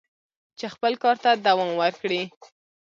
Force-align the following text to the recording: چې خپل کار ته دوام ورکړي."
چې 0.57 0.65
خپل 0.73 0.93
کار 1.03 1.15
ته 1.23 1.29
دوام 1.45 1.71
ورکړي." 1.81 2.21